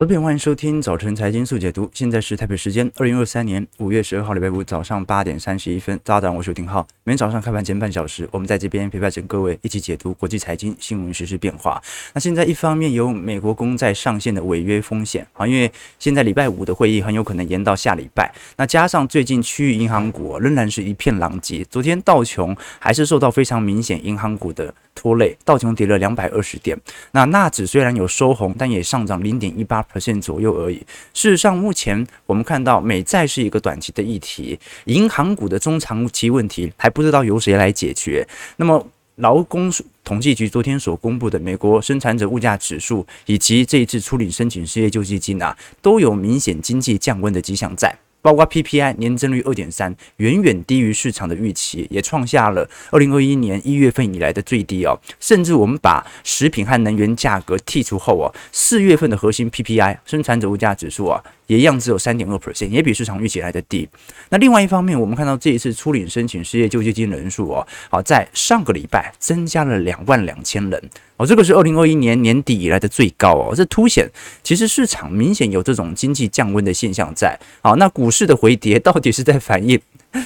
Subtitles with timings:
[0.00, 1.90] 各位欢迎收听早晨财经速解读。
[1.92, 5.98] 现在是台北时间二零二三年五月十二号礼拜五早上八点三十一分。
[6.04, 6.86] 大家好，我是廷浩。
[7.02, 11.82] 每天早上开盘前半小时，我们在这边陪伴着各位一起解读国际财经新闻实、时变化。
[12.14, 15.68] 那现在一方面有美国公债上限的违约风险啊，因为
[15.98, 18.32] 现在礼拜五的会议很有可能延到下礼拜。
[18.56, 26.76] 那加上最近区域银行股仍然是一片狼藉，昨天道琼还是受到非常明显银行股的拖累，道琼跌了两百二十点。
[27.12, 29.78] 那纳指虽然有收红，但也上涨零点一八。
[29.94, 30.78] percent 左右而已。
[31.14, 38.26] 事实上，目前我们看到美债是一个短期的议题，银行股的中长期问题还不知道由谁来解决。
[38.56, 38.84] 那么，
[39.16, 39.72] 劳工
[40.02, 47.96] 统计局昨天所公布的美国生产者物价指数，以及这一次初领申请失业救济金啊，都有明显经济降温的迹象在。
[48.28, 55.00] 包括 PPI 年增率二点三，远远低于市场的预期，也创下了二零二一年一月份以来的最低哦。
[55.18, 63.88] 甚至我们把食品和能源价格剔除后哦，四月份的核心 PPI 生产者物价指数啊，也一样只有三点二 percent，也比市场预期来的低。
[64.28, 70.90] 那另外一方面，我们看到这一次初领申请失业救济金人数哦，好在上个礼拜增加了两万两千人。
[71.16, 74.08] 哦，这个是二零二一年年底以来的最高哦，这凸显
[74.44, 77.36] 其实市场明显有这种经济降温的现象在。
[77.60, 79.80] 好，那股市的回跌到底是在反映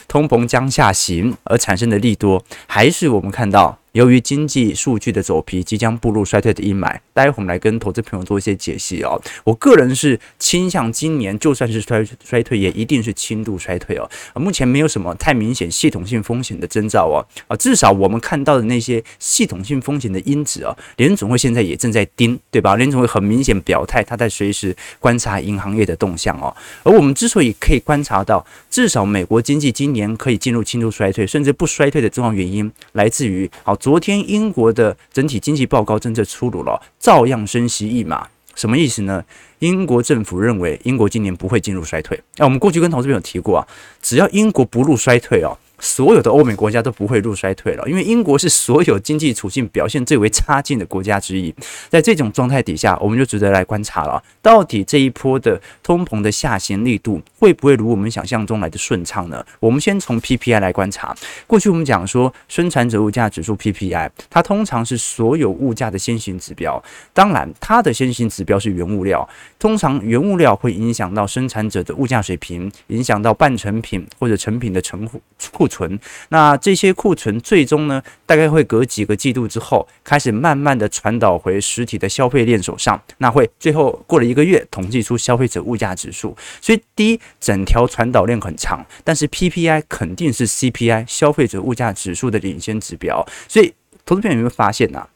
[0.06, 3.78] 通膨将下行而产生的利多，还是我们看到？
[3.92, 9.20] 由于经济数据的走皮，即将步入衰退的阴霾，待会我们来跟投资朋友做一些解析哦。
[9.44, 14.10] 我个人是倾向今年就算是衰衰退，也一定是轻度衰退哦。
[14.34, 17.20] 目前没有什么太明显系统性风险的征兆哦。
[17.48, 22.76] 啊，至少我们看到的那些系统性风险的因子哦，联总会现在也正在盯，对吧？
[22.76, 26.56] 联总会很明显表态，他在随时观察银行业的动向哦。
[26.82, 33.76] 而我们之所以可以观察到，至少美国经济今年可以进入轻度衰退，甚至不衰退的重要原因，来自于好。
[33.82, 39.24] 昨天英国的整体经济报告政策出炉了，照样升息一码，什么意思呢？
[39.58, 42.16] 英国政府认为英国今年不会进入衰退。
[42.36, 43.66] 那我们过去跟投资朋友提过啊，
[44.00, 45.58] 只要英国不入衰退哦。
[45.82, 51.52] 所有的欧美国家都不会入衰退了，因为英国是所有经济处境表现最为差劲的国家之一。
[51.90, 59.44] 在这种状态底下，我们就值得来观察了，到底这一波的通膨的下行力度会不会如我们想象中来的顺畅呢？
[59.58, 61.14] 我们先从 PPI 来观察。
[61.48, 66.80] 过去我们讲说，生产者物价指数 PPI，它通常是所有物价的先行指标。
[67.12, 69.28] 当然，它的先行指标是原物料，
[69.58, 75.04] 通常原物料会影响到生产者的物价水平，影响到半成品或者成品的成
[75.50, 86.36] 库存，存那这些库存最终呢，大概会隔几个季度之后，开始慢慢的传导回实体的消费链手上，那会最后过了一个月，统计出消费者物价指数。
[86.60, 93.26] 所以第一，整条传导链很长，但是 PPI 肯定是 CPI 消费者物价指数的领先指标。
[93.48, 93.72] 所以，
[94.04, 95.08] 投资朋友有没有发现啊？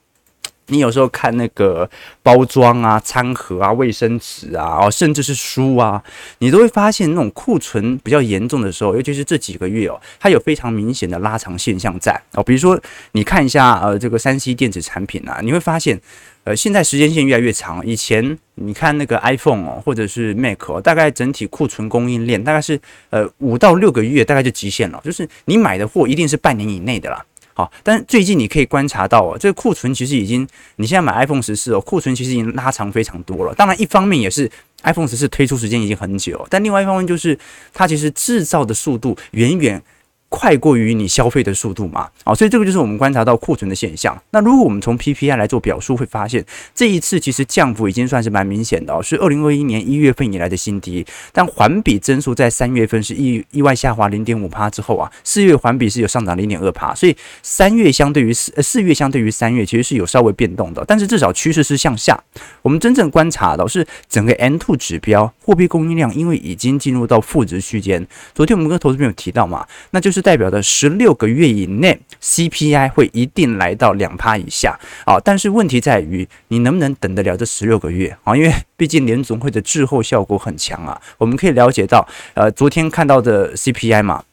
[0.68, 1.88] 你有时候看那个
[2.22, 6.02] 包装啊、餐盒啊、卫生纸啊，哦，甚至是书啊，
[6.38, 12.42] 你都会发现那种库存比较严重的时候，尤其是这几个月哦，它有非常明显的拉长现象在哦。
[12.42, 12.80] 比如说，
[13.12, 16.00] 你看一下呃这个三 C 电子产品啊，你会发现
[16.44, 17.86] 呃现在时间线越来越长。
[17.86, 27.24] 以前你看那个 iPhone 哦，或者是 Mac 哦，大概整体库存供应链大概是呃五到六个月，大概就极限了，就是你买的货一定是半年以内的啦。
[27.56, 30.46] 好，但最近你可以观察到哦，这个库存其实已经，
[30.76, 33.54] 你现在买 iPhone 十四哦，库存其实已经拉长非常多了。
[33.54, 34.50] 当然，一方面也是
[34.82, 37.38] iPhone 十四推出时间已经很久，但另外一方面就是
[37.72, 39.82] 它其实制造的速度远远。
[40.28, 42.08] 快过于你消费的速度嘛？
[42.24, 44.20] 啊，所以这个就是我们观察到库存的现象。
[44.30, 46.44] 那如果我们从 PPI 来做表述，会发现
[46.74, 51.06] 这一次其实降幅已经算是蛮明显的哦，是二零二一年一月份以来的新低。
[51.32, 62.20] 但环比增速在三月份是意意外下滑零点五趴之后啊，四月环比是有上涨零点二趴，所以三月相对于四呃四月相对于三月其实是有稍微变动的，但是至少趋势是向下。
[62.62, 68.04] 我们真正观察到是整个 N two 指标货币供应量，因为已经进入到负值区间。
[68.34, 70.15] 昨天我们跟投资朋友提到嘛，那就是。
[70.16, 75.20] 是代表的十六个月以内，CPI 会一定来到两趴以下啊！
[75.22, 78.34] 但是问题在于，你能不能等得了这十六个月啊？
[78.34, 80.98] 因为毕竟联总会的滞后效果很强啊。
[81.18, 84.24] 我们可以了解到，呃，昨天看到的 CPI 嘛。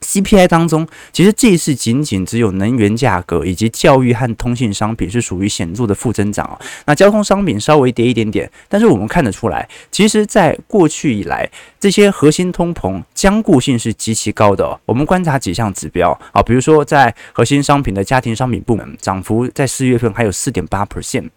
[0.00, 6.58] CPI 当中，其实这一次仅仅只有能源价格以及教育和通信商品是属于显著的负增长啊。
[6.86, 11.50] 那交通商品稍微跌一点点，但是我们看得出来，其实在过去以来，
[11.80, 14.80] 这些核心通膨僵固性是极其高的。
[14.86, 21.28] 我们观察几项指标啊，比如说在核心商品的家庭商品部门，涨幅在四月份还有四点八 percent，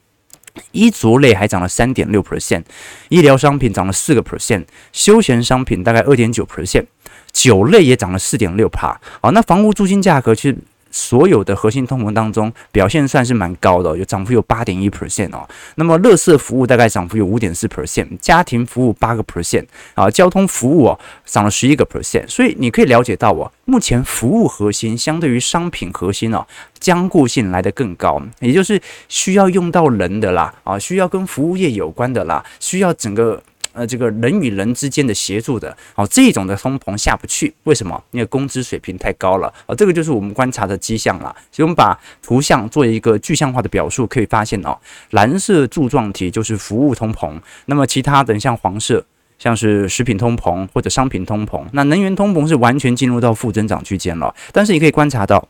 [0.72, 2.64] 衣着类还涨了三点六 percent，
[3.10, 6.86] 医疗商品涨了四个 percent，休闲商品大概二点九 percent。
[7.32, 10.58] 酒类也涨了四点六帕，好，那房屋租金价格其实
[10.94, 15.48] 所有的核心通膨当中表现算是蛮高的，有涨幅有八点一 percent 哦。
[15.76, 22.28] 那么，乐色服务大概涨幅有五点四 percent，家庭服务八个 percent 啊，交通服务哦涨了十一个 percent。
[22.28, 26.46] 所以你可以了解到哦，目前服务核心相对于商品核心哦，
[26.78, 33.42] 坚固性来得更高，也就是需要用到人的啦啊，需要跟服务业有关的啦，需要整个。
[33.74, 38.04] 呃，这个人与人之间的协助的，哦，这种的通膨下不去，为什么？
[38.12, 41.34] 因为工资水平太高了，哦，这个就是我们观察的迹象了。
[41.52, 44.78] 所以，我们把图像做一个具象化的表述，可以发现哦，
[45.12, 49.06] 蓝色柱状体就是服务通膨，那么其他的像黄色，
[49.40, 54.36] 像是食品通膨或者商品通膨，那能源通膨是完全进入到负增长区间了。
[54.52, 55.48] 但是，你可以观察到，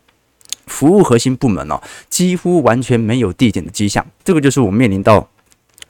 [0.67, 5.27] 服务核心部门哦，几乎完全没有递减的迹象，这个就是我们面临到。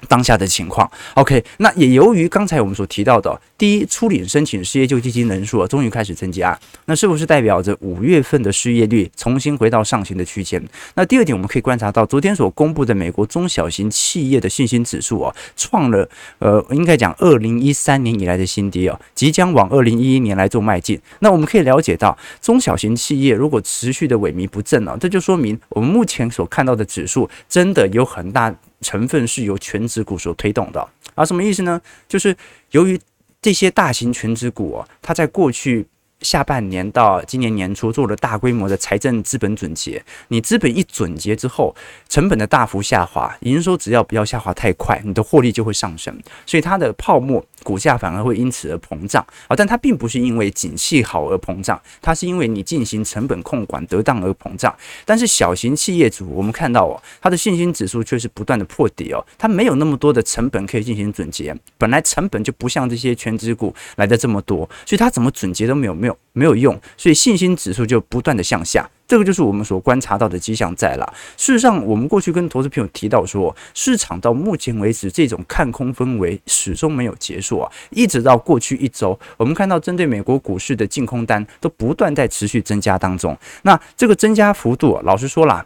[0.08, 10.62] 当下的情况，OK，那也由于刚才我们所提到的，第一，初领申请失业救济金人数啊，终于开始增加，那是不是代表着五月份的失业率重新回到上行的区间？
[10.96, 16.10] 那第二点，我们可以观察到，昨天所公布的美国中小型企业的信心指数啊，创了
[16.40, 21.00] 呃，应该讲二零一三年以来的新低啊，即将往二零一一年来做迈进。
[21.20, 28.54] 那我们可以了解到，中小型企业如果持续的萎靡不振啊，这就说明我们目前所看到的指数真的有很大。
[28.82, 31.82] 成分是由全值股所推动的，啊，什么意思呢？
[32.08, 32.36] 就是
[32.72, 33.00] 由于
[33.42, 35.88] 这些大型全值股哦，它在过去。
[36.22, 41.76] 下半年到今年年初做了大规模的财政资本准结，你资本一准结之后，
[42.08, 46.16] 成本的大幅下滑，营收只要不要下滑太快，你的获利就会上升，
[46.46, 49.56] 所以它的泡沫股价反而会因此而膨胀啊。
[49.56, 54.76] 但它并不是因为景气好而膨胀，它是因为你进行成本控管得当而膨胀。
[55.06, 66.11] 但是小型企业主，我们看到哦，它的信心指数却是不断的破底哦，它没有那么多的成本可以进行准结，本来成本就不像这些全职股来的这么多，所以它怎么准结都没有没有。
[66.34, 71.14] 没有用，所以信心指数就不断的向下，这个就是我们所观察到的迹象在了。
[71.38, 83.38] 事实上，我们过去跟投资朋友提到说，市场到目前为止这种看空氛围始终没有结束啊，一直到过去一周，我们看到针对美国股市的净空单都不断在持续增加当中。
[83.64, 85.66] 那这个增加幅度，老实说啦。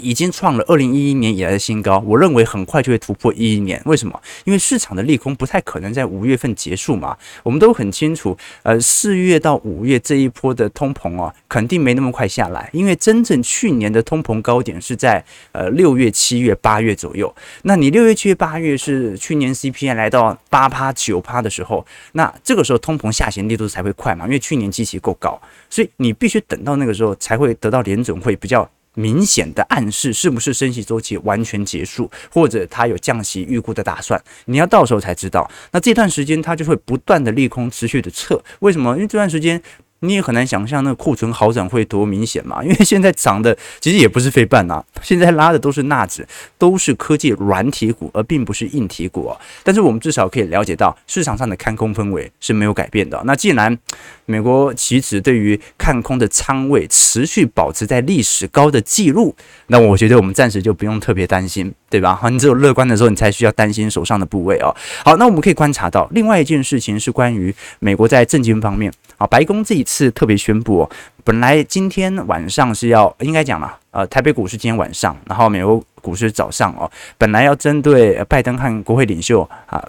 [0.00, 3.80] 已经创了二零一一年以来的新高，我认为很快就会突破一一年。
[3.84, 4.20] 为什么？
[4.44, 7.16] 因为市场的利空不太可能在五月份结束嘛。
[7.42, 12.68] 我们都很清楚，呃，四月到五月这一波的通膨啊，肯定没那么快下来。
[12.72, 17.34] 因为真正去年的通膨高点是在呃六月、七月、八月左右。
[17.62, 24.24] 那你六月、七月、八月是去年 CPI 来到八趴、九趴的时候，那这个时候通膨下行力度才会快嘛。
[24.24, 28.68] 因为去年基期够高，所以你必须等到那个时候才会得到联准会比较。
[28.98, 34.20] 明显的暗示是不是升息周期完全结束，或者它有降息预估的打算？
[34.46, 35.48] 你要到时候才知道。
[35.70, 38.94] 那这段时间它就会不断的利空持续的撤，为什么？
[38.96, 39.62] 因为这段时间。
[40.00, 49.34] 你也很难想象那个库存好转会多明显嘛， 因为现在涨的其实也不是非半呐，现在拉的都是纳指，都是科技软体股，而并不是硬体股。
[49.64, 53.20] 但是我们至少可以了解到市场上的看空氛围是没有改变的。
[53.24, 53.76] 那既然
[54.26, 59.34] 美国期指对于看空的仓位持续保持在历史高的记录，
[59.66, 62.14] 那我觉得我们暂时就不用特别担心，对吧？
[62.14, 64.74] 好，你只有乐观的时候，你才需要担心手上的部位哦。
[65.04, 68.92] 好，那我们可以观察到另外一件事情是关于美国在政经方面。
[69.18, 70.90] 啊，白宫这一次特别宣布哦，
[71.24, 76.88] 本来今天晚上是要应该讲了，呃，台北股市今天晚上，然后美国股市早上哦，
[77.18, 79.84] 本来要针对拜登和国会领袖啊，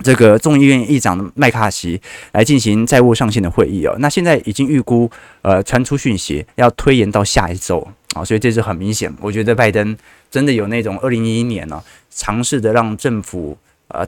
[0.00, 2.00] 这个众议院议长的麦卡锡
[2.32, 5.08] 来进行债务上限的会议哦，那现在已经预估
[5.42, 7.86] 呃传出讯息要推延到下一周
[8.16, 9.96] 啊，所以这是很明显，我觉得拜登
[10.28, 14.04] 真的有那种二零一一年呢，尝试的让政府呃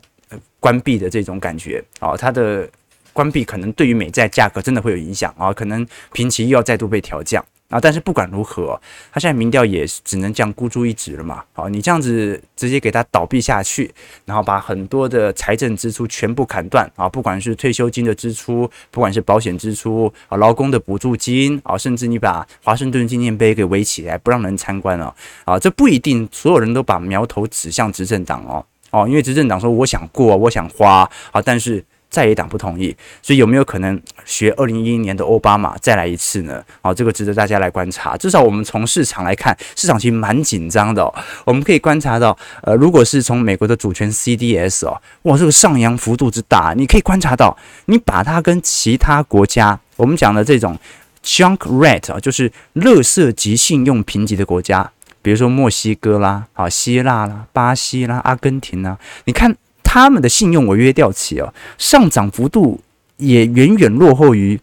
[0.59, 2.68] 关闭的这种感觉啊，他的。
[3.16, 7.80] 关闭可能对于美债价格真的会有影响啊，可能评级又要再度被调降啊。
[7.80, 8.78] 但是不管如何，
[9.11, 11.42] 他现在民调也只能这样孤注一掷了嘛。
[11.54, 13.90] 好，你这样子直接给他倒闭下去，
[14.26, 25.14] 然后把很多的财政支出全部砍断啊，不管是退休金的支出，不管是保险支出啊，劳工的补助金啊，甚至你把华盛顿纪念碑给围起来不让人参观了
[25.46, 31.82] 啊，这不一定所有人都把苗头指向执政党哦哦，因为执政党说我想过，我想花啊，但是。
[32.08, 36.62] 在野党不同意，所以有没有可能学二零一一年的奥巴马再来一次呢？
[36.80, 38.16] 好，这个值得大家来观察。
[38.16, 41.12] 至少我们从市场来看，市场其实蛮紧张的哦。
[41.44, 50.78] 我们可以观察到，呃，如果是从美国的主权 CDS 哦，哇，这个上扬幅度之大，你可以观察到，你把它跟其他国家我们讲的这种
[51.22, 59.54] junk rate 啊，就是垃圾级信用评级的国家，比如说墨西哥啦、啊希腊啦、巴西啦、阿根廷啦，你看。
[59.87, 62.81] 他们的信用违约掉期啊，上涨幅度
[63.19, 64.61] 也远远落后于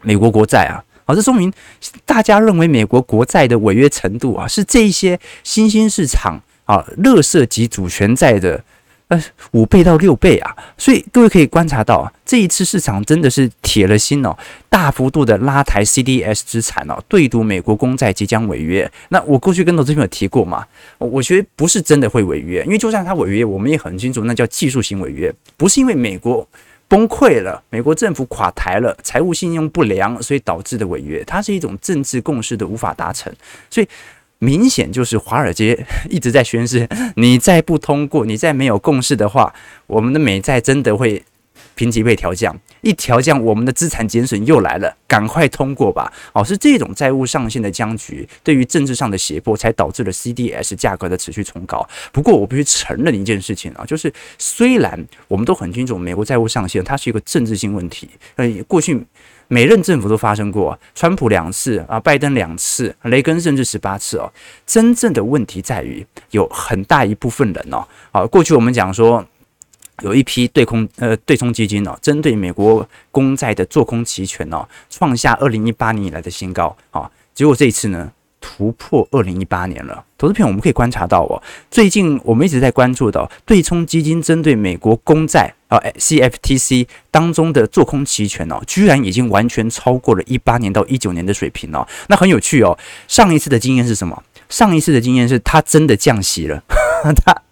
[0.00, 1.52] 美国国债啊，好，这说明
[2.06, 8.64] 大家认为美国国债的违约程度啊，是这一些新兴市场啊，热色级主权债的。
[9.08, 9.22] 呃，
[9.52, 14.36] 五倍到六倍啊，所以各位可以观察到啊，这一次市场真的是铁了心哦，
[14.68, 18.90] 大幅度的拉抬 CDS 资产哦，对赌美国公债即将违约。
[19.10, 20.66] 那我过去跟投资朋友提过嘛，
[20.98, 26.44] 我觉得不是真的会违约，因为就算它违约，我们也很清楚，那叫技术性违约，不是因为美国
[26.88, 33.32] 崩溃了，美国政府垮台了，财务信用不良，所以导致的违约，它是一种政治共识的无法达成，
[33.70, 33.86] 所以。
[34.38, 39.54] 明显就是华尔街 一直在宣示， 你再不通过，你再没有共识的话，
[39.86, 41.24] 我们的美债真的会
[41.74, 42.58] 评级被调降。
[42.82, 46.12] 一调降，我们的资产减损又来了，赶快通过吧！
[46.32, 51.84] 哦，是这种债务上限的僵局，对于政治上的胁迫，才导致了 CDS 价格的持续冲高。
[52.12, 59.04] 不过，我必须承认一件事情啊，就是虽然我们都很清楚，美国债务上限它是一个政治性问题，呃，过去。
[59.48, 64.32] 每任政府都发生过，川普两次啊，拜登两次，雷根甚至十八次哦。
[64.66, 69.24] 真正的问题在于，有很大一部分人哦，啊，过去我们讲说，
[70.02, 77.10] 有一批对空呃对冲基金哦，针对美国公债的做空期权哦，创下二零一八年以来的新高啊。
[77.34, 78.10] 结果这一次呢，
[78.46, 80.04] 突破二零一八年了。
[80.16, 85.52] 投资片我们可以观察到哦，最近我们一直在关注的对冲基金针对美国公债。
[85.68, 91.84] 啊，CFTC 当中的做空期权哦，居然已经完全超过了一八年到一九年的水平哦。
[92.06, 92.78] 那很有趣哦。
[93.08, 94.22] 上一次的经验是什么？
[94.48, 96.62] 上一次的经验是它真的降息了，
[97.24, 97.42] 它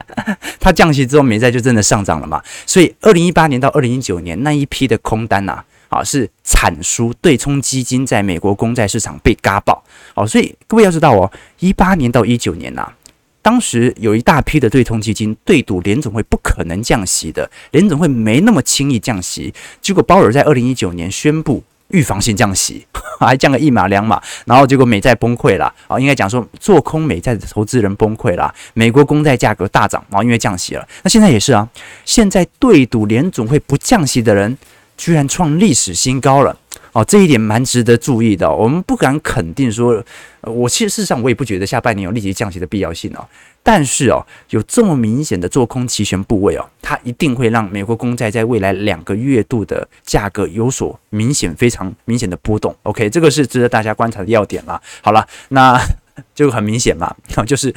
[0.60, 2.40] 它降息之后，美债就真的上涨了嘛。
[2.64, 9.82] 所以，二零一八年到二零一九年那一批的空单呐，啊，啊是惨输对冲基金在美国公债市场被嘎爆。
[10.14, 12.92] 哦，所以各位要知道哦，一八年到一九年呐。
[13.40, 19.52] 当时有一大批的对冲基金对赌联总会不可能降息的，联总会没那么轻易降息。
[19.82, 22.86] 结果鲍尔在二零一九年宣布预防性降息，
[23.20, 26.00] 还降个一码两码，然后结果美债崩溃了啊！
[26.00, 30.88] 应该讲说做空美债的投资人崩溃了，美国公债价格大涨啊，因为降息了。
[31.02, 31.68] 那现在也是啊，
[32.06, 34.56] 现在对赌联总会不降息的人
[34.96, 36.56] 居然创历史新高了。
[36.92, 38.48] 哦，这一点蛮值得注意的。
[38.48, 40.00] 我们不敢肯定说，
[40.42, 43.28] 我其实事实上我也不觉得下半年有立即降息的必要性哦。
[43.64, 52.72] 但是哦，有这么明显的做空期权部位哦，它一定会让美国公债在未来两个月度的价格有所明显、非常明显的波动。
[52.84, 54.80] OK，这个是值得大家观察的要点了。
[55.02, 55.76] 好了，那
[56.32, 57.12] 就很明显嘛，
[57.44, 57.74] 就是。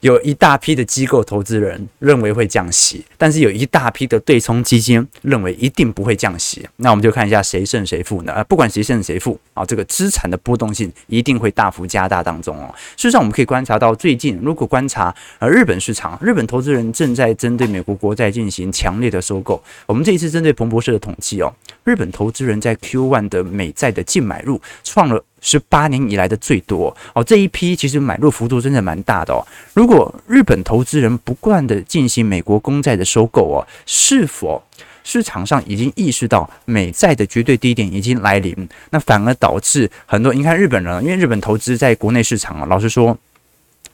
[0.00, 6.66] 有一大批的机构投资人认为会降息，但是有一大批的对冲基金认为一定不会降息。
[6.76, 8.32] 那我们就看一下谁胜谁负呢？
[8.32, 12.74] 啊，不管谁胜谁负啊，这个资产的波动性一定会大幅加大当中哦。
[12.96, 19.62] 事实上，我们可以观察到，最近如果观察呃日本市场，日本投资人正在针对美国国债进行强烈的收购。
[19.84, 21.52] 我们这一次针对彭博社的统计哦，
[21.84, 25.22] 日本投资人在 Q1 的美债的净买入创了。
[25.40, 29.44] 十八年以来的最多哦，这一批其实买入幅度真的蛮大的哦。
[29.74, 34.62] 如果日本投资人不断的进行美国公债的收购哦，是否
[35.02, 38.68] 市场上已经意识到美债的绝对低点已经来临？
[38.90, 43.16] 那反而导致很多，你看日本人，因为日本投资在国内市场啊，老实说。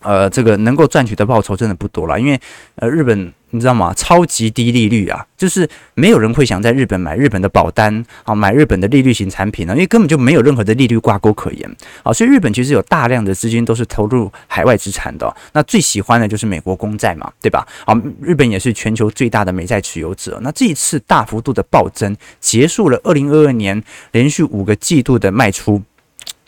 [0.06, 2.40] 呃，这个能够赚取的报酬真的不多了，因为
[2.76, 3.92] 呃，日本你知道吗？
[3.94, 17.66] 超级低利率啊，就是没有人会想在日本买日本的保单啊，买日本的利率型产品呢，因为根本就没有任何的利率挂钩可言啊，所以日本其实有大量的资金都是投入海外资产的，那最喜欢的就是美国公债嘛，对吧？
[17.84, 23.82] 啊，日本也是全球最大的美债持有者，那这一次大幅度的暴增，结束了二零二二年
[24.12, 25.82] 连续五个季度的卖出。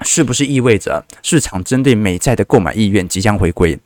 [0.02, 3.78] 是不是意味着市场针对美债的购买意愿即将回归？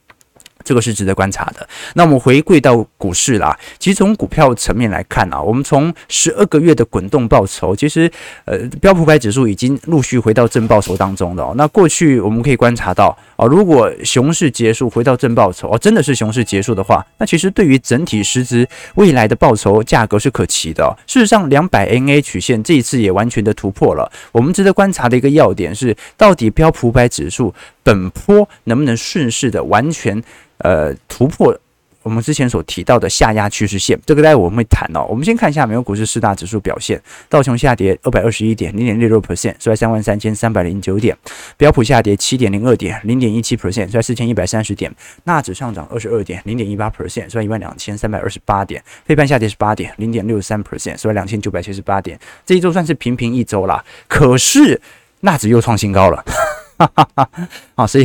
[0.65, 1.69] 这个是值得观察的。
[1.95, 8.09] 那我们回归到股市啦，其实从股票层面来看啊，我们从十二个月的滚动报酬，其实
[8.45, 11.53] 呃标普百指数已经陆续回到正报酬当中了。
[11.57, 20.97] 那过去我们可以观察到哦，如果熊市结束回到正报酬哦，真的是熊市结束的话，那其实对于整体市值未来的报酬价格是可期的。
[21.09, 24.11] 事实上，两百 NA 曲线这一次也完全的突破了。
[24.31, 30.23] 我们值得观察的一个要点是，到底标普百指数本坡能不能顺势的完全。
[30.59, 31.59] 呃，突破
[32.03, 35.07] 我们之前所提到的下压趋势线，这个待会我们会谈哦。
[35.09, 41.15] 我们先看一下美国股市四大指数表现：道琼下跌二百二十一点，零点六六 percent，收在三万三千三百零九点；
[41.57, 44.91] 标普下跌七点零二点，零点一七 percent，收在四千一百三十点；
[45.25, 52.19] 纳指上涨二十二点，零点一八 percent，收在一万两千三百二十八点；费半下跌十八点，零点六三 percent，收在两千九百七十八点。
[52.45, 54.81] 这一周算是平平一周啦，可是
[55.21, 56.25] 纳指又创新高了，
[56.79, 57.29] 哈哈哈。
[57.77, 58.05] 好，所以。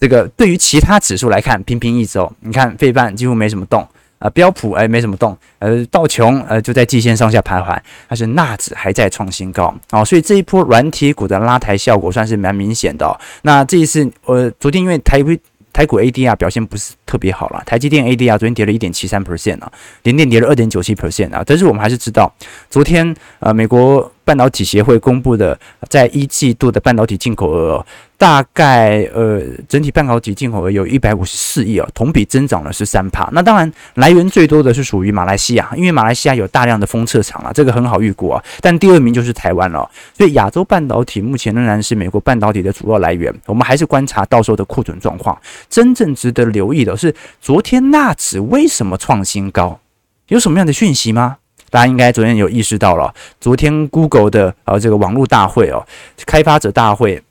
[0.00, 3.86] 这个对于其他指数来看，平平一走，你看费半几乎没什么动
[4.18, 7.78] 啊，标普哎没什么动，呃，道琼呃就在季线上下徘徊，
[8.08, 13.18] 但是纳指还在创新高啊，所以这一波软体股的拉抬效果算是蛮明显的哦。
[13.42, 15.30] 那这一次呃，昨天因为台股
[15.72, 19.70] 台股 ADR 表现不是特别好了，台积电 ADR 昨天跌了一点七三 percent 啊，
[20.02, 22.32] 联电跌了二点九七 percent 啊，但是我们还是知道，
[22.68, 25.58] 昨天呃美国半导体协会公布的
[25.88, 27.82] 在一季度的半导体进口额。
[28.18, 33.28] 大概呃，整体半导体进口额有一百五十四亿哦，同比增长了十三趴。
[33.32, 38.42] 那当然来源最多的是属于马来西亚，因为马来西亚有大量的封测厂啊，这个很好预估啊。
[38.60, 43.32] 但第二名就是台湾了，所以亚洲半导体目前仍然是美国半导体的主要来源。
[43.46, 45.38] 我们还是观察到时候的库存状况。
[45.70, 49.78] 真正值得留意的是，昨天纳指为什么创新高？
[50.26, 51.36] 有什么样的讯息吗？
[51.70, 55.86] 大家应该昨天有意识到了，昨天 Google 的呃这个网络大会哦，
[56.26, 57.22] 开发者大会。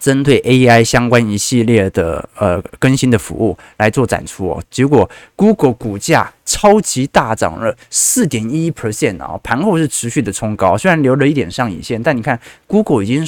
[0.00, 13.22] 针对 AI 相关一系列的呃更新的服务来做展出哦，结果 Google 股价超级大涨了四点一 percent 啊，盘后是持续的冲高，虽然留了一点上影线，但你看 Google 已经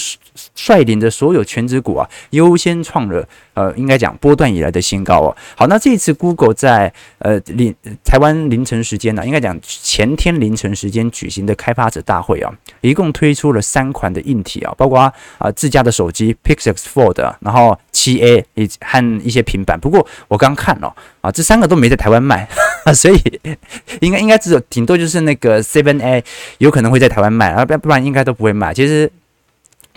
[0.54, 5.36] 率领着所有全职股啊优先创了呃应该讲波段以来的新高哦。
[5.54, 12.50] 好，那这一次 Google 在呃凌台湾凌晨时间呢，应该讲前天凌晨时间举行的开发者大会啊，
[12.80, 14.98] 一共推出了三款的硬体啊，包括
[15.36, 19.78] 啊自家的手机 Pixel Fold，然后七 A 以及和一些平板。
[19.78, 22.48] 不过我刚看了啊，这三个都没在台湾卖，
[22.94, 23.18] 所以
[24.00, 26.22] 应该应该只有顶多就是那个 Seven A
[26.58, 28.72] 有可能会在台湾卖啊，不不然应该都不会卖。
[28.72, 29.10] 其实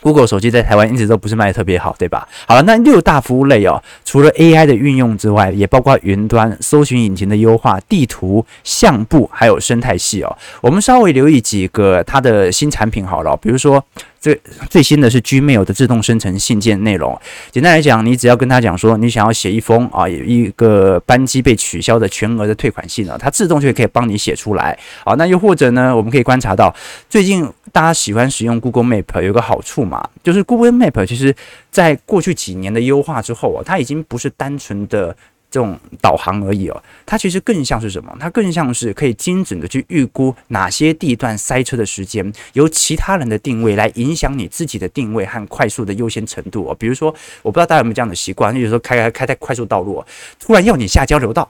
[0.02, 2.28] Google 手机在台湾一直都不是卖的特别好，对吧？
[2.46, 10.38] 好了，那六大服务类哦，除了 AI 的运用之外，也包括云端、搜寻引擎的优化、地图、相簿，还有生态系哦。
[10.60, 13.84] 我们稍微留意几个它的新产品好了，比如说。
[14.24, 14.40] 最
[14.70, 17.20] 最新的是 Gmail 的自动生成信件内容。
[17.52, 24.80] 简单来讲，你只要跟他讲说，你想要写一封啊，有一个班机被取消的全额的退款信呢，它自动就可以帮你写出来。
[25.04, 26.74] 啊，那又或者呢，我们可以观察到，
[27.10, 31.36] 最近大家喜欢使用 Google Map 有个好处嘛，就是 Google Map 其实
[31.70, 35.14] 在过去几年的优化之后啊，它已经不是单纯的。
[35.54, 38.12] 这种导航而已哦，它其实更像是什么？
[38.20, 46.76] 它更像是可以精准的去预估哪些地段塞车的时间，由其他人的定位来影响你自己的定位和快速的优先程度哦。
[46.80, 47.14] 比如说，
[47.44, 50.04] 我不知道大家有没有这样的习惯，你有时候开开开在快速道路，
[50.40, 51.48] 突然要你下交流道，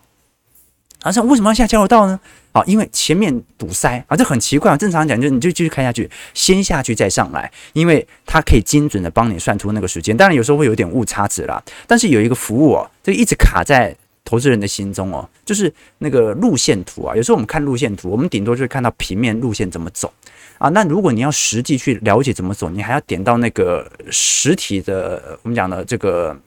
[1.03, 2.19] 啊，这为什么要下交流道呢？
[2.53, 4.77] 啊，因为前面堵塞啊，这很奇怪啊。
[4.77, 10.15] 正常讲，就你就继续开下去，先下去再上来，因为它可以精准的帮你算出那个时间。
[10.15, 12.89] 当然有时候会有点误差值啦，但是有一个服务哦。
[13.03, 17.13] 这一直卡在投资人的心中哦，就是那个路线图啊。
[17.15, 20.13] 有时候我们看路线图，我们顶多就是看到平面路线怎么走
[20.57, 20.69] 啊。
[20.69, 26.39] 那如果你要实际去了解怎么走，你还要点到那个实体的我们讲的这个。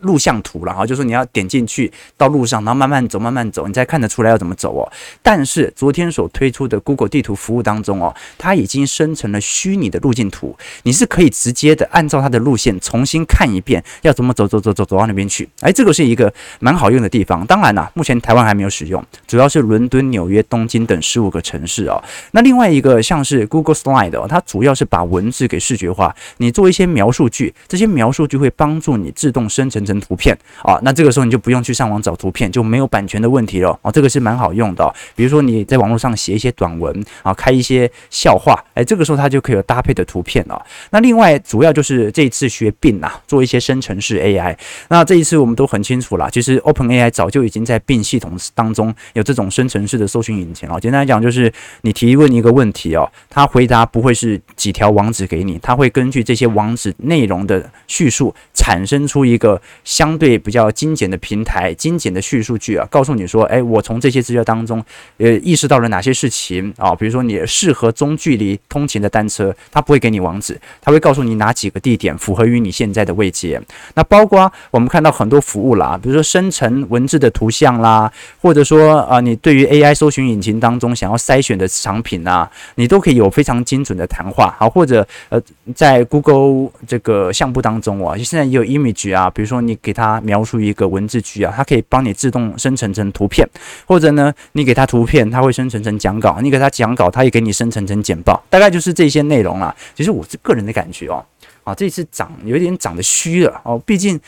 [0.00, 4.90] 录像图，然后就是你要点进去到路上，然后慢慢走，慢慢走，你才看得出来要怎么走哦。
[5.22, 15.48] 但是昨天所推出的 Google 地图服务当中哦，它已经生成了虚拟的路径图，你是可以直接的按照它的路线重新看一遍，要怎么走走走走走到那边去。
[15.60, 17.44] 哎，这个是一个蛮好用的地方。
[17.46, 22.00] 当然啦，目前台湾还没有使用，主要是伦敦、纽约、东京等十五个城市哦。
[22.30, 29.71] 那另外一个像是 Google Slide 哦，它主要是把文字给视觉化，你做一些描述句，这些描述句会帮助你自动生。
[29.72, 34.94] 生成图片啊，那这个时候你就不用去上网找图片，就没有版权的问题了啊，这个是蛮好用的。
[35.16, 40.62] 比如说你在网络上写一些短文啊，开一些笑话，哎，这个时候它就可以有搭配的图片了。
[40.90, 44.54] 那另外主要就是这一次学 Bing 啊，做一些生成式 AI。
[44.88, 50.78] 那这一次我们都很清楚了，其实 OpenAI 早就已经在 Bing 系统当中有这种生成式的搜寻引擎了。
[50.78, 59.61] 简单来讲，就是你提问一个问题哦，它回答不会是几条网址给你，它会根据这些网址内容的叙述产生出一个。
[59.84, 64.84] 相对比较精简的平台，精简的叙述句啊，告诉你说，哎，我从这些资料当中，
[65.18, 66.94] 呃，意识到了哪些事情啊？
[66.94, 73.60] 比如说，你适合中距离通勤的单车，它不会给你网址，它会告诉你哪几个地点符合于你现在的位置。
[73.94, 84.54] 那包括我们看到很多服务啦，比如说生成文字的图像啦，或者说啊，你对于 AI 搜寻引擎当中想要筛选的产品啊，你都可以有非常精准的谈话。
[84.58, 85.40] 好，或者呃，
[85.74, 89.51] 在 Google 这个项目当中啊，现在也有 image 啊，比如说。
[89.52, 93.46] 说你给他描述一个文字区啊，它可以帮你自动生成成图片，
[93.86, 98.42] 或者呢，你给他图片，它会生成成讲稿；你给他讲稿，它也给你生成成简报。
[98.48, 99.74] 大概就是这些内容啦。
[99.94, 101.22] 其实我是个人的感觉哦，
[101.64, 104.18] 啊，这次涨有点涨得虚了哦，毕竟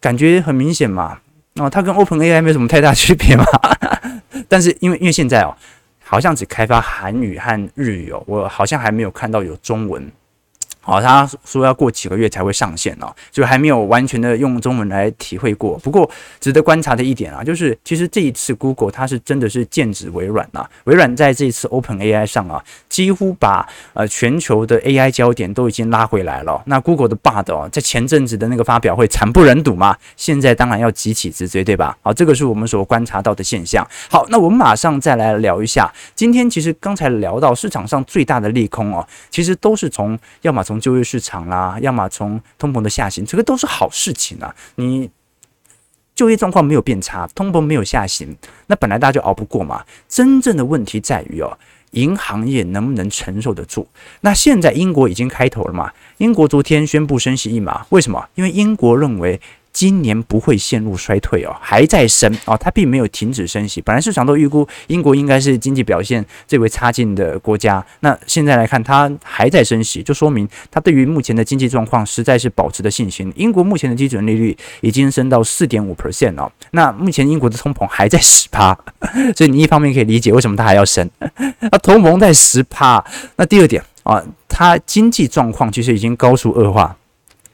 [0.00, 1.18] 感觉很明显嘛，
[1.56, 3.44] 哦，它跟 OpenAI 没什么太大区别嘛。
[4.48, 5.56] 但是因为因为现在哦，
[6.04, 10.10] 好像只开发韩语和日语哦，我好像还没有看到有中文。
[10.82, 15.78] 好，他说要过几个月才会上线哦，就还没有完全的用中文来体会过。
[15.78, 20.66] 不过值得观察的一点啊，就是其实这一次 Google 它是真的是剑指微软呐。
[20.84, 26.62] 微软在这一次 Open AI 上啊，几乎把呃全球的 AI 焦点都已经拉回来了。
[26.66, 31.96] 那 Google 的 Bard 哦，在前阵子的那个发表会惨不忍睹嘛，现在当然要急起直追，对吧？
[32.02, 33.86] 好，这个是我们所观察到的现象。
[34.08, 44.54] 好，那我们马上再来聊一下，今天其实刚才聊到市场上最大的利空哦，其实都是从要么从就业市场啦，要么从通膨的下行，这个都是好事情啊。
[44.76, 45.10] 你
[46.14, 48.36] 就业状况没有变差，通膨没有下行，
[48.68, 49.84] 那本来大家就熬不过嘛。
[50.08, 51.58] 真正的问题在于哦，
[51.90, 53.88] 银行业能不能承受得住？
[54.20, 55.92] 那现在英国已经开头了嘛？
[56.18, 58.28] 英国昨天宣布升息一码，为什么？
[58.36, 59.40] 因为英国认为。
[59.72, 63.80] 今年不会陷入衰退哦，还在升哦，它并没有停止升息。
[63.80, 73.32] 本来市场都预估英国应该是经济表现最为差劲的国家，那现在来看它还在升息，就说明它对于目前的经济状况实在是保持的信心。
[73.36, 78.76] 英国目前的基准利率已经升到四点五 percent 哦，那目前英国的通膨还在十趴，
[79.36, 81.08] 所以你一方面可以理解为什么它还要升，
[81.60, 83.02] 那通膨在十趴。
[83.36, 86.96] 那第二点啊，它经济状况其实已经高速恶化。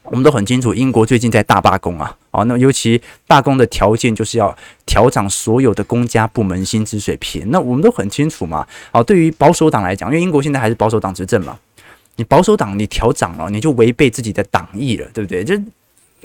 [0.09, 7.49] 我们都很清楚，英国最近在大罢工啊，啊，那尤其罢工的条件就是要调涨所有的公家部门薪资水平。
[7.51, 11.57] 那我们都很清楚嘛，啊，对于保守党来讲，因为英国现在还是保守党执政嘛，
[12.15, 15.43] 你保守党你调涨了，你就违背自己的党意了，对不对？
[15.43, 15.59] 就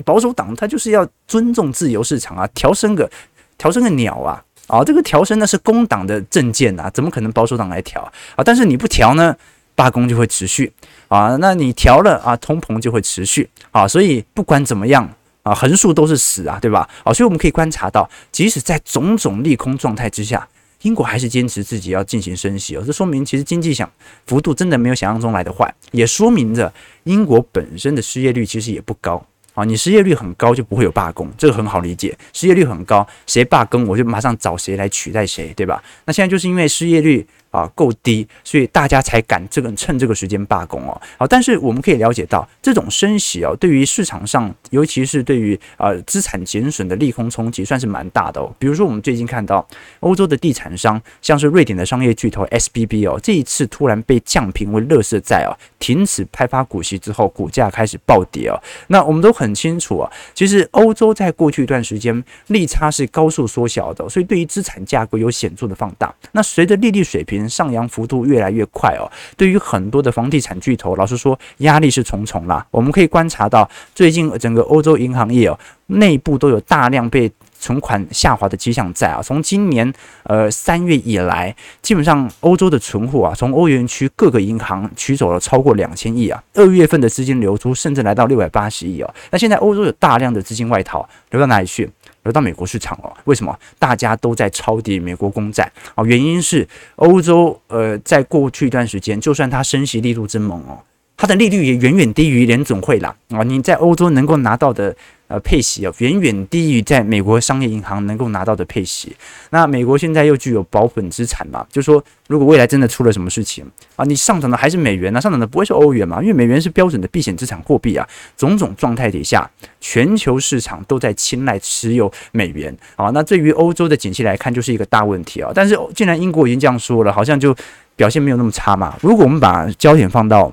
[0.05, 3.11] 保守党他就是要尊重自由市场啊，调升个
[3.59, 8.01] 调升个鸟啊，啊，这个调升呢是工党的政见啊，怎么可能保守党来调
[8.37, 8.43] 啊？
[8.45, 9.37] 但是你不调呢，
[9.75, 10.73] 罢工就会持续。
[11.09, 15.07] 啊，那你调了啊，通膨就会持续啊，所以不管怎么样
[15.43, 16.89] 啊，横竖都是死啊，对吧？
[17.05, 20.49] 啊，所以我们可以观察到，即使在种种利空状态之下，
[20.81, 23.91] 英国还是坚持自己要进行升息哦，这说明其实经济想
[24.27, 26.73] 幅度真的没有想象中来得坏，也说明着
[27.05, 29.65] 英国本身的失业率其实也不高啊。
[29.65, 35.83] 你失业率很高就不会有罢工，这个很好理解，失业率很高，谁罢工我就马上找谁来取代谁，对吧？
[36.07, 37.27] 那现在就是因为失业率。
[37.53, 41.01] 啊，够低，所以大家才敢这个趁这个时间罢工哦。
[41.17, 48.53] 好，但是我们可以了解到，这种升息哦，对于市场上，尤其是对于呃资产减损的利空冲击，算是蛮大的哦。
[48.59, 49.65] 比如说，我们最近看到
[50.01, 58.59] 欧洲的地产商，像是瑞典的商业巨头 SBB 哦，这一次突然被降评为乐色债哦，停止派发股息之后，股价开始暴跌哦。
[58.89, 66.15] 那我们都很清楚啊，其实欧洲在过去一段时间利差是高速缩小的，所以对于资产价格有显著的放大。
[66.33, 72.67] 那随着利率水平上扬幅度越来越快哦，对于很多的房地产巨头，老实说压力是重重啦。
[72.71, 79.21] 我们可以观察到，最近整个欧洲银行业哦，内部都有大量被存款下滑的迹象在啊。
[79.23, 79.93] 从今年
[80.25, 86.43] 呃三月以来，基本上欧洲的存户啊，从欧元区各个银行取走了超过两千亿啊。
[86.55, 89.15] 二月份的资金流出甚至来到六百八十亿哦。
[89.31, 91.89] 那现在欧洲有大量的资金外逃，流到哪里去？
[92.25, 93.59] 流到美国市场哦，为什么？
[93.79, 96.05] 大家都在抄底美国公债啊？
[96.05, 100.79] 原因是欧洲呃，在过去一段时间，就算它升息力度真猛哦，
[101.23, 103.45] 它的利率也远远低于联总会啦啊！
[103.45, 104.93] 你在欧洲能够拿到的。
[105.29, 109.17] 呃，配息哦，远远低于在美国商业银行能够拿到的配息。
[109.49, 113.65] 那美国现在又具有保本资产嘛，就说如果未来真的出了什么事情
[113.97, 118.07] 啊，你上涨的还是美元啊，上涨的不会是欧元嘛，因为美元是标准的避险资产货币啊。
[118.37, 123.07] 种种状态底下，全球市场都在青睐持有美元啊。
[123.15, 125.51] 那对于欧洲的景气来看，就是一个大问题啊。
[125.55, 127.57] 但是既然英国已经这样说了，好像就
[127.97, 128.99] 表现没有那么差嘛。
[129.01, 130.53] 如果我们把焦点放到。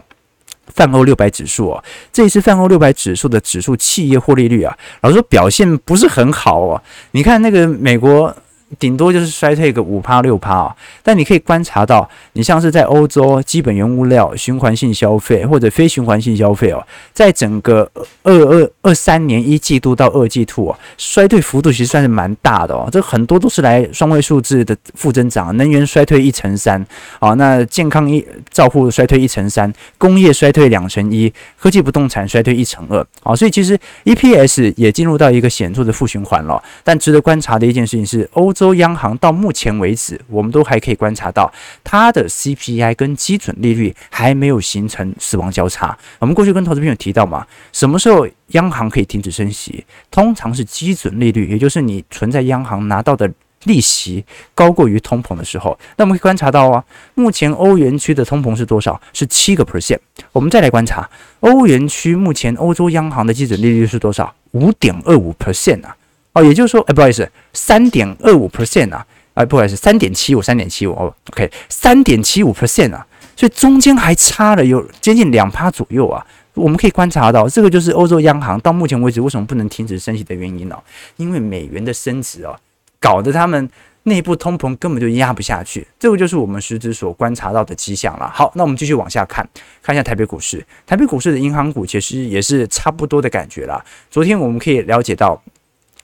[0.74, 6.82] 泛欧六百指数哦，这一次泛欧六百指数的指数企业获利率啊，老实说表现不是很好哦。
[7.12, 8.36] 你看那个美国。
[8.78, 17.90] 顶多就是衰退个五趴六趴啊，但你可以观察到，你像是在欧洲基本原物料循环性消费或者非循环性消费哦，在整个
[18.22, 22.88] 二二二三年一季度到二季度哦，衰退幅度其实算是蛮大的哦。
[22.92, 26.80] 这很多都是来双位数字的负增长，能源衰退一成三
[27.18, 36.62] 啊，那健康一照护衰退一成三，工业衰退两成一，科技不动产衰退一成二啊，所以其实 EPS 也进入到一个显著的负循环了。
[36.84, 38.54] 但值得观察的一件事情是欧。
[38.60, 41.50] 欧洲央行到目前为止，我们都还可以观察到
[41.82, 45.98] 它的 CPI 跟基准利率还没有形成死亡交叉。
[46.20, 49.86] 我们过去跟投资朋友提到嘛，什么时候央行可以停止升息？
[50.12, 53.32] 通常是基准利率，也就是你存在央行拿到的
[53.64, 55.80] 利息高过于通膨的时候。
[55.96, 56.84] 那我们可以观察到啊，
[57.16, 59.00] 目前欧元区的通膨是多少？
[59.14, 60.00] 是七个 percent。
[60.34, 64.36] 我们再来观察欧元区目前欧洲央行的基准利率是多少？
[64.52, 65.96] 五点二五 percent 啊。
[66.34, 80.78] 哦，也就是说，哎，不好意思，三点二五 percent 啊，哎，不好意思，三点七五，三点七五，哦，OK，三点七五 percent 啊，所以中间还差了有接近两趴左右啊，我们可以观察到，这个就是欧洲央行到目前为止为什么不能停止升息的原因呢？
[81.18, 82.56] 因为美元的升值啊，
[83.00, 83.68] 搞得他们
[84.04, 85.88] 内部通膨根本就压不下去。
[85.98, 88.32] 这个就是我们实质所观察到的迹象了。
[88.32, 89.48] 好，那我们继续往下看，
[89.82, 90.64] 看一下台北股市。
[90.86, 93.84] 台北股市的银行股其实也是差不多的感觉啦。
[94.12, 95.42] 昨天我们可以了解到。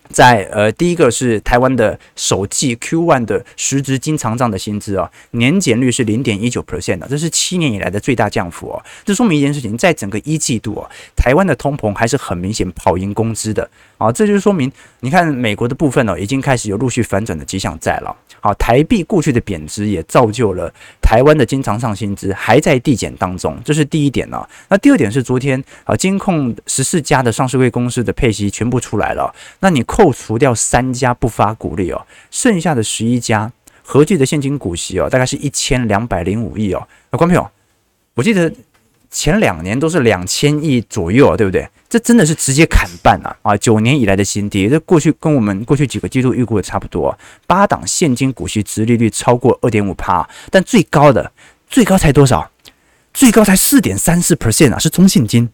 [0.09, 8.83] 在呃，第一个是台湾的首季 Q1 的实值经常账的薪资啊，年减率是零点一九 percent 的，这是七年以来的最大降幅哦。
[9.03, 14.12] 这说明一件事情，在整个一季度啊，台湾的通膨还是很明显跑赢工资的啊。
[14.12, 18.15] 这就是说明，你看美国的部分呢，已经开始有陆续反转的迹象在了。
[18.41, 24.47] 好，台币过去的贬值也造就了台湾的经常上薪资还在递减当中，这是第一点呢。
[24.69, 29.84] 那第二点是昨天啊，金控十四家的上市柜公司的配息全部出来了，那你。
[29.86, 33.49] 扣除掉三家不发股利哦，剩下的十一家
[33.81, 36.86] 合计的现金股息哦，大概是一千两百零五亿哦。
[37.12, 37.49] 那观众朋友，
[38.15, 38.51] 我记得
[39.15, 41.65] 前两年都是两千亿左右，对不对？
[41.88, 43.34] 这真的是直接砍半啊！
[43.43, 47.17] 啊，九年以来的新低，这过去跟我们过去几个季度预估的差不多。
[47.47, 51.32] 八档现金股息殖利率超过二点五趴，但最高的
[51.69, 52.51] 最高才多少？
[53.13, 55.49] 最高才四点三四 percent 啊，是中信金。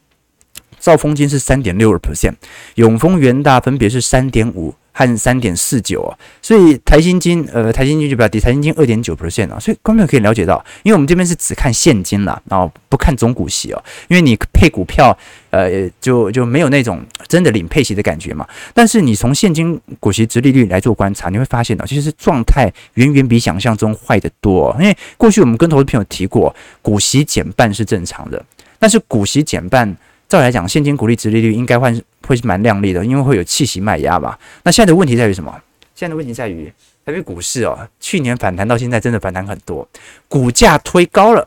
[0.80, 2.34] 兆丰金是三点六二 percent，
[2.74, 15.18] 永丰、元大分别是三点五和三点四九啊，所以台新金呃台新金就比较低，台新金二点九 percent 啊，所以观众可以了解到，因为我们这边是只看现金啦，然后不看总股息哦，因为你配股票
[15.50, 28.44] 呃就就没有那种真的领配息的感觉嘛，但是你从现金股息殖利率来做观察，你会发现呢，其实是状态远远比想象中坏得多，因为过去我们跟投资朋友提过，股息减半是正常的，
[28.78, 29.96] 但是股息减半。
[30.28, 31.94] 照来讲，现金股利殖利率应该换
[32.28, 34.40] 会是蛮靓丽的，因为会有气息卖压吧。
[34.64, 35.54] 那现在的问题在于什么？
[35.94, 36.72] 现在的问题在于
[37.06, 39.88] 台北股市哦，去年反弹到现在真的反弹很多，
[40.28, 41.46] 股价推高了，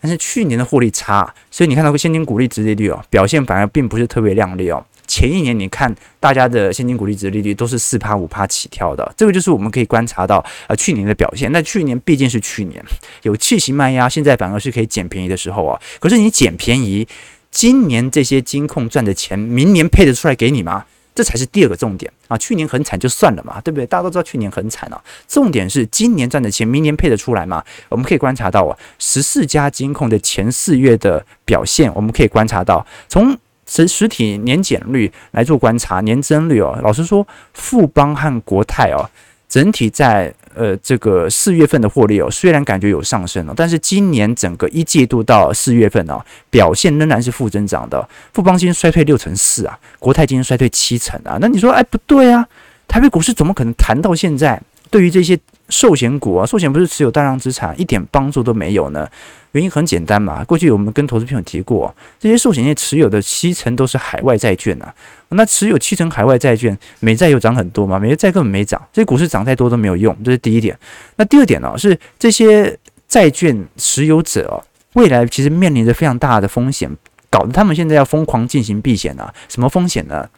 [0.00, 4.84] 但是去年的获利差，所以你看到个现金股利殖利率哦，表现反而并不是特别靓丽哦。
[5.06, 11.50] 前一年你看大家的现金股利殖利率都是四趴五趴起跳的，这个就是我们可以观察到呃去年的表现。
[11.52, 12.82] 那去年毕竟是去年
[13.22, 15.80] 有气息卖压，现在反而是可以捡便宜的时候啊。
[16.00, 17.06] 可是你捡便宜。
[17.54, 20.84] 今年这些金控赚的钱，明年配得出来给你吗？
[21.14, 22.36] 这才是第二个重点啊！
[22.36, 23.86] 去年很惨就算了嘛，对不对？
[23.86, 25.00] 大家都知道去年很惨啊。
[25.28, 27.62] 重点是今年赚的钱，明年配得出来吗？
[27.88, 33.38] 我们可以观察到啊，十四家金控的前四月的表现，我们可以观察到，从
[33.68, 39.08] 实实体年减率来做观察，年增率哦，老实说，富邦和国泰哦，
[39.48, 40.34] 整体在。
[40.54, 48.08] 呃，这个四月份的获利哦，虽然感觉有上升了，但是今年整个一季度到四月份哦，表现仍然是负增长的。
[48.32, 51.38] 富邦金衰退六成四啊，国泰金衰退七成啊。
[51.40, 52.46] 那你说，哎，不对啊，
[52.86, 54.60] 台北股市怎么可能谈到现在？
[54.90, 55.36] 对于这些
[55.70, 59.08] 寿险股啊，寿险不是持有大量资产，一点帮助都没有呢？
[59.54, 64.92] 原因很简单嘛，过去我们跟投资朋友提过，这些寿险业持有的七成都是海外债券啊。
[65.28, 67.98] 那持有七成海外债券，美债有涨很多吗？
[67.98, 70.76] 美债根本没涨，这股市涨再多都没有用，这是第一点。
[71.16, 74.58] 那第二点呢、是这些债券持有者哦，
[74.94, 76.90] 未来其实面临着非常大的风险，
[77.30, 79.32] 搞得他们现在要疯狂进行避险啊。
[79.48, 80.28] 什么风险呢？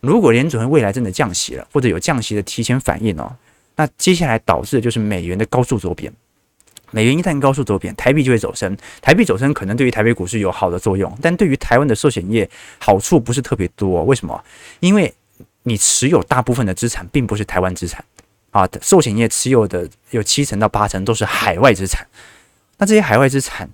[0.00, 3.34] 如果联准会未来真的降息了，或者有降息的提前反应哦，
[3.76, 6.12] 那接下来导致的就是美元的高速走贬。
[6.90, 8.76] 美元一旦高速走贬，台币就会走升。
[9.00, 12.48] 台币走升可能对于台北股市有好的作用，但对于台湾的寿险业
[12.78, 14.04] 好处不是特别多。
[14.04, 14.42] 为什么？
[14.80, 15.12] 因为
[15.64, 18.04] 你持有大部分的资产并不是台湾资产
[18.50, 22.06] 啊，寿险业持有的有七成到八成都是海外资产。
[22.78, 23.68] 那这些海外资产，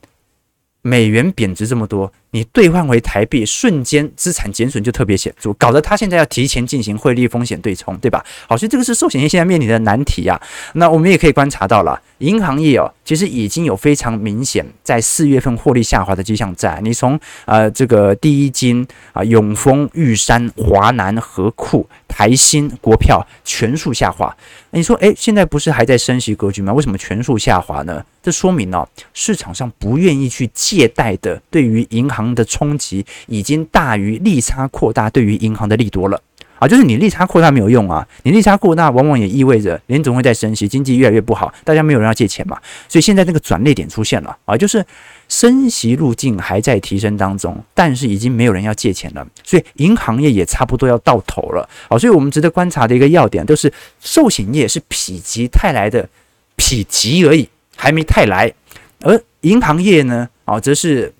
[0.82, 2.12] 美元贬值这么多。
[2.34, 8.24] 你兑换回台币，瞬间资产减损就特别显著，搞得他现在要提前进行汇率风险对冲，对吧？
[8.48, 10.40] 好，所以这个是寿险业现在面临的难题啊。
[10.72, 16.80] 那我们也可以观察到了，银行业哦，其实已经有非常明显在四月份获利下滑的迹象在。
[16.82, 24.36] 你从呃这个第一金啊、永丰、玉山、华南、合库、台新、国票全数下滑。
[24.70, 26.72] 你说，诶，现在不是还在升息格局吗？
[26.72, 28.04] 为什么全数下滑呢？
[28.20, 32.23] 这说明哦，市场上不愿意去借贷的，对于银行。
[32.32, 36.22] 的冲击已经大于利差扩大对于银行的利多了
[36.60, 36.68] 啊！
[36.68, 42.56] 就是你利差扩大没有用啊，你利差扩大往往也意味着联总会在升息，经济越来越不好，大家没有人要借钱嘛，
[42.88, 44.84] 所以现在那个转捩点出现了啊，就是
[45.28, 51.98] 升息路径还在提升当中，但是已经没有人要借钱了，所以银行业也差不多要到头了啊！
[51.98, 56.08] 所以我们值得观察的一个要点就是寿险业是否极泰来的
[56.56, 58.54] 否极而已，还没泰来，
[59.00, 61.12] 而银行业呢啊，则是。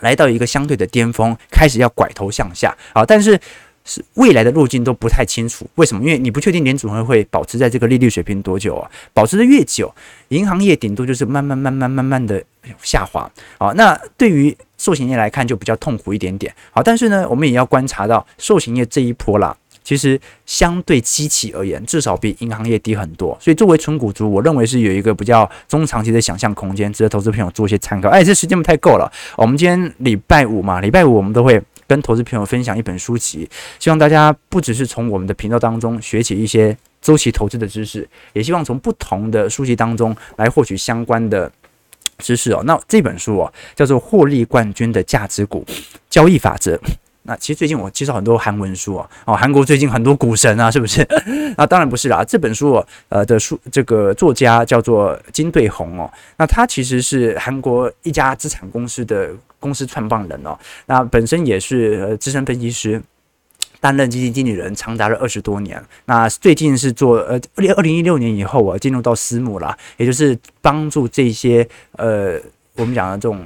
[0.00, 3.04] 来到一个相对的巅峰，开始要拐头向下啊！
[3.04, 3.38] 但是
[3.84, 6.02] 是未来的路径都不太清楚，为什么？
[6.02, 8.90] 因为你不确定联储会会保持在这个利率水平多久啊？
[9.12, 9.94] 保持的越久，
[10.28, 12.42] 银行业顶多就是慢慢、慢慢、慢慢的
[12.82, 13.72] 下滑啊！
[13.76, 16.54] 那对于寿险业来看就比较痛苦一点点。
[16.70, 19.56] 好，但是呢，我们也要观察到寿险业这一波啦。
[19.84, 28.08] 其实相对基期而言，至少比银行业低很多，所以作为纯股族，我认为是有一个比较中长期的想象空间，值得投资朋友做一些参考。
[28.08, 33.46] 哎，这时间不太够了，我们今天礼拜五嘛，礼拜五我们都会跟投资朋友分享一本书籍，
[33.78, 41.52] 希望大家不只是从我们的频道当中学起一些周期投资的知识，也希望从不同的书籍当中来获取相关的
[42.16, 42.62] 知识哦。
[42.64, 45.62] 那这本书哦，叫做《获利冠军的价值股
[46.08, 46.74] 交易法则》。
[47.26, 51.06] 那其实最近我介绍很多韩文书啊，哦，韩国最近很多股神啊，是不是？
[51.56, 63.00] 那当然不是啦，这本书呃的书，这个作家叫做金对红哦，那他其实是韩国一家资产公司的公司创办人哦，那本身也是呃资深分析师，
[63.80, 65.82] 担任基金经理人长达了二十多年。
[66.04, 72.38] 那最近是做呃二零二零一六年以后啊，进入到私募啦，也就是帮助这些呃
[72.76, 73.42] 我们讲的这种。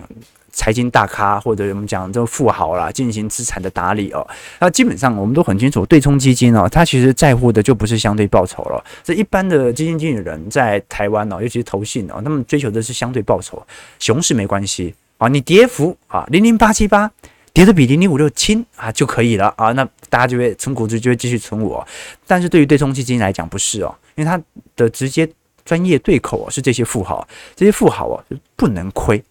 [0.58, 4.26] 财经大咖或者我们讲这个富豪啦，进行资产的打理哦。
[4.58, 8.84] 那基本上我们都很清楚，对冲基金哦，它其实在乎的就不是相对报酬了。
[9.04, 13.64] 这一般的基金经理人在台湾哦，尤其是投信哦，他们追求的是相对报酬。
[14.00, 17.08] 熊市没关系啊，你跌幅啊零零八七八，
[17.52, 19.70] 跌的比零零五六轻啊就可以了啊。
[19.72, 21.86] 那大家就会存股就就会继续存我。
[22.26, 24.42] 但是对于对冲基金来讲不是哦，因为它
[24.74, 25.28] 的直接
[25.64, 28.24] 专业对口哦是这些富豪，这些富豪哦
[28.56, 29.22] 不能亏。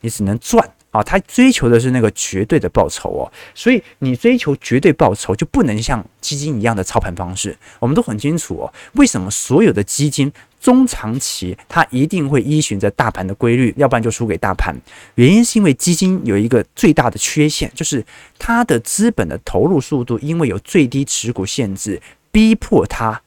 [0.00, 1.02] 你只能赚啊！
[1.02, 7.56] 他追求的是那个绝对的报酬哦，所以你追求绝对报酬就不能像基金一样的操盘方式。
[7.78, 14.74] 我们都很清楚哦，为什么所有的基金中长期它一定会依循着大盘的规律，要不然就输给大盘。
[15.16, 18.04] 原因是因为基金有一个最大的缺陷，就是
[18.38, 22.00] 它的资本的投入速度，因为有最低持股限制，
[22.32, 23.20] 逼迫它，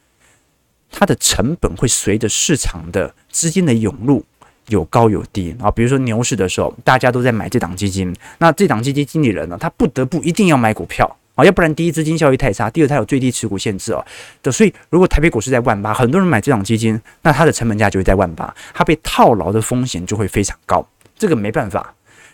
[0.90, 4.26] 它的成本会随着市场的资金的涌入。
[4.68, 14.06] 有高有低啊，比如说牛市的时候，大家都在买这档基金，那这档基金经理人呢，他不得不一定要买股票啊，要不然第一资金效益太差，第二他有最低持股限制哦。
[14.44, 20.86] 的，所以如果台北股市在万八，很多人买这档基金，那它的成本价就会在万八，它被套牢的风险就会非常高，
[21.18, 21.94] 这个没办法。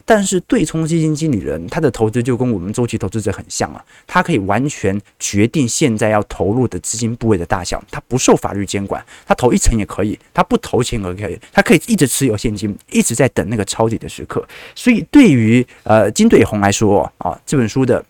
[0.10, 14.48] 但是对冲基金经理人，他的投资就跟我们周期投资者很像啊，他可以完全决定现在要投入的资金部位的大小，他不受法律监管，他投一成也可以，他不投钱也可以，他可以一直持有现金，一直在等那个抄底的时刻。
[14.74, 18.02] 所以对于呃金对红来说啊，这本书的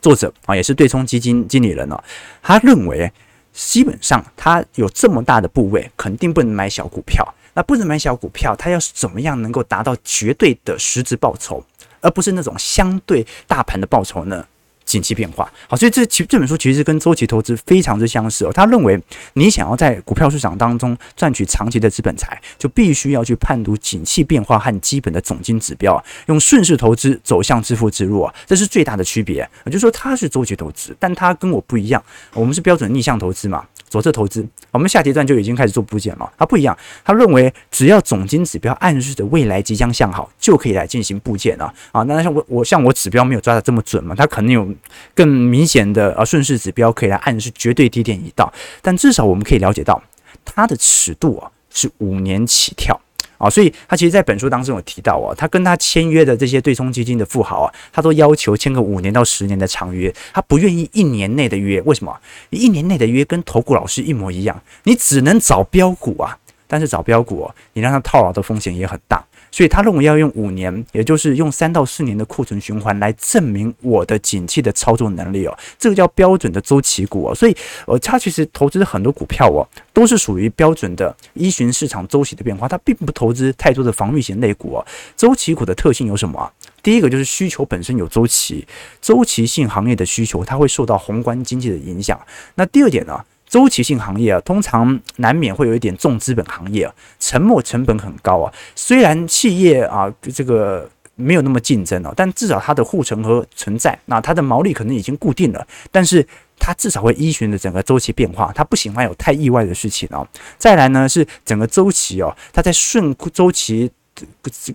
[0.00, 2.02] 作者啊也是对冲基金经理人哦，
[2.42, 3.08] 他认为
[3.52, 7.24] 基本上他有这么大的部位，肯定不能买小股票。
[7.54, 11.64] 那不能买小股票，它要是怎么样能够达到绝对的实质报酬，
[12.00, 14.46] 而不是那种相对大盘的报酬呢？
[14.92, 18.52] 景气变化，好，所以这其这本书其实跟周期投资非常之相似哦。
[18.52, 19.00] 他认为，
[19.32, 29.48] 你想要在股票市场当中赚取长期的资本财，就必须要去判读景气变化和基本的总金指标，用顺势投资走向致富之路啊，这是最大的区别。
[29.64, 33.64] 也就是说，他是周期投资，但他跟我不一样，我们是标准逆向投资嘛。
[33.88, 36.32] 左侧投资，我们下阶段就已经开始做部件了。
[36.38, 36.74] 他不一样，
[37.04, 41.70] 他认为只要总金指标暗示着未来即将向好，就可以来进行部件了。
[41.92, 44.66] 啊，那像我我像我指标没有抓得这么准嘛，他可能有
[45.14, 50.02] 更明显的啊顺势指标可以来暗示绝对低点已到，但至少我们可以了解到
[50.44, 53.00] 它的尺度啊是五年起跳。
[53.38, 61.82] 啊，所以他其实，在本书当中有提到啊，他跟他签约的这些对冲基金的富豪啊，他都要求签个五年到十年的长约，他不愿意一年内的约。
[61.82, 62.16] 为什么？
[62.50, 69.20] 你一年内的约跟投顾老师一模一样，你只能找标股啊，但是找标股，你让他套牢的风险也很大。
[69.52, 77.34] 所以他认为要用五年，也就是用三到四年的库存循环来证明我的景气的操作能力哦，这个叫标准的周期股哦。
[77.34, 77.54] 所以
[77.86, 79.62] 呃，他其实投资的很多股票哦，
[79.92, 84.86] 都是属于标准的依循市场周期的变化，他并不投资太多的防御型类股哦。
[85.16, 86.50] 周期股的特性有什么啊？
[86.82, 88.66] 第一个就是需求本身有周期，
[89.02, 92.18] 周期性行业的需求它会受到宏观经济的影响。
[92.54, 93.22] 那第二点呢？
[93.52, 98.50] 周期性行业啊，通常难免会有一点重资本行业啊，沉没成本很高啊。
[98.74, 106.26] 虽然企业啊这个没有那么竞争啊，但至少它的护城河存在，那它的毛利可能已经固定了，但是
[106.58, 110.26] 它至少会依循着整个周期变化，它不喜欢有太意外的事情啊。
[110.56, 113.92] 再来呢是整个周期哦，它在顺周期。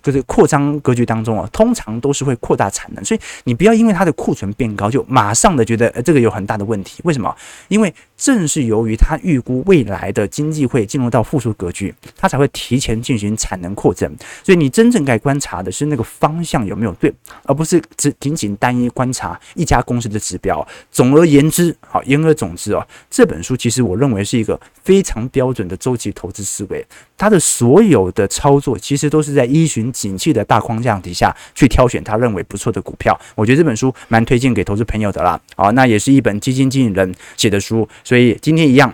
[0.01, 6.99] 这个扩张格局当中啊，通常都是会扩大产能，所以你不要因为它的库存变高就马上的觉得呃这个有很大的问题。
[7.03, 7.33] 为什么？
[7.67, 14.11] 因为正是由于他预估未来的经济会进入到复苏格局，他才会提前进行产能扩增。
[14.43, 17.13] 所以你真正该观察的是那个方向有没有对，
[17.43, 20.67] 而不是只仅仅单一观察一家公司的指标。
[20.91, 26.83] 总而言之，好，言而总之啊，这本书其实我认为是一个非常标准的周期投资思维。
[27.15, 33.19] 他的所有的操作其实都是在依循景气的大框架底下去挑选他认为不错的股票。
[33.35, 35.39] 我觉得这本书蛮推荐给投资朋友的啦。
[35.55, 37.87] 好，那也是一本基金经理人写的书。
[38.07, 38.93] 所以今天一样，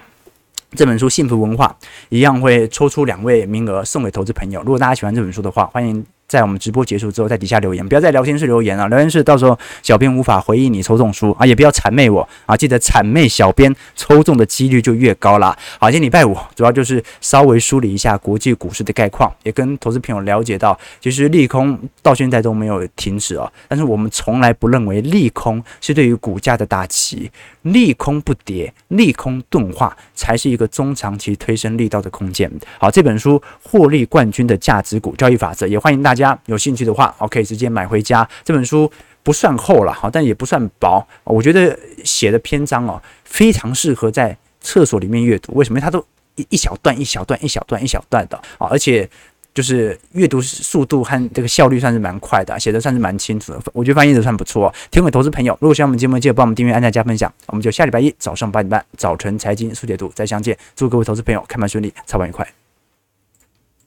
[0.72, 1.78] 这本书《幸福文化》
[2.10, 4.60] 一样会抽出两位名额送给投资朋友。
[4.62, 6.04] 如果大家喜欢这本书的话，欢迎。
[6.28, 8.88] 在我们直播结束之后，在底下留言，不要在聊天室留言啊！
[8.88, 12.58] 聊天室到时候小编无法回应你抽中书啊，也不要谄媚我啊！
[12.58, 15.56] 记得谄媚小编，抽中的几率就越高啦。
[15.80, 23.52] 好，今天礼拜五主要就是稍微梳理一下国际股市的概况，也跟投资朋友了解到，其实利空到现在都没有停止啊。
[23.68, 27.30] 但是我们从来不认为利空是对于股价的打击，
[27.62, 32.52] 利空不跌，利空钝化才是一个中长期推升力道的空间。
[32.80, 36.23] 好，这本书获利冠军的价值股交易法则，也欢迎大家。
[36.24, 38.28] 家有兴趣的话，我可以直接买回家。
[38.44, 38.90] 这本书
[39.22, 41.06] 不算厚了，好，但也不算薄。
[41.24, 45.54] 我觉得写的篇章哦，非常适合在厕所里面阅读。
[45.54, 45.80] 为什么？
[45.80, 46.04] 它都
[46.36, 49.10] 一一小段一小段一小段一小段的啊，而且
[49.54, 53.62] 就是阅读速度和这个效率算是蛮快的，写的算是蛮清楚的。
[53.72, 54.74] 我觉得翻译的算不错。
[54.90, 57.32] 提供给投资朋友，如果喜欢我们节目，记得帮我们订阅、按赞、加分享。
[57.46, 60.58] 我们就下礼拜一早上八点半，早晨财经速解读再相见。
[60.76, 62.63] 祝各位投资朋友开盘顺利，操盘愉快。